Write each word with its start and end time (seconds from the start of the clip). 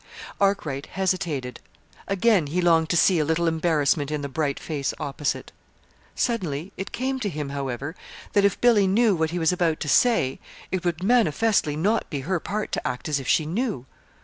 Arkwright 0.39 0.87
hesitated. 0.87 1.59
Again 2.07 2.47
he 2.47 2.59
longed 2.59 2.89
to 2.89 2.97
see 2.97 3.19
a 3.19 3.23
little 3.23 3.47
embarrassment 3.47 4.09
in 4.09 4.23
the 4.23 4.27
bright 4.27 4.59
face 4.59 4.95
opposite. 4.99 5.51
Suddenly 6.15 6.73
it 6.75 6.91
came 6.91 7.19
to 7.19 7.29
him, 7.29 7.49
however, 7.49 7.93
that 8.33 8.43
if 8.43 8.59
Billy 8.59 8.87
knew 8.87 9.15
what 9.15 9.29
he 9.29 9.37
was 9.37 9.51
about 9.53 9.79
to 9.81 9.87
say, 9.87 10.39
it 10.71 10.83
would 10.83 11.03
manifestly 11.03 11.75
not 11.75 12.09
be 12.09 12.21
her 12.21 12.39
part 12.39 12.71
to 12.71 12.87
act 12.87 13.07
as 13.07 13.19
if 13.19 13.27
she 13.27 13.45
knew! 13.45 13.85